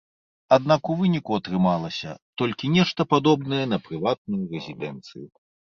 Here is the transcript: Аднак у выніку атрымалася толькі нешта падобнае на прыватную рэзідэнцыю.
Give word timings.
Аднак 0.55 0.89
у 0.93 0.95
выніку 1.01 1.31
атрымалася 1.41 2.15
толькі 2.43 2.71
нешта 2.79 3.01
падобнае 3.13 3.63
на 3.73 3.81
прыватную 3.91 4.43
рэзідэнцыю. 4.59 5.27